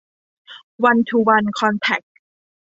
[0.83, 2.15] วันทูวัน คอนแทคส์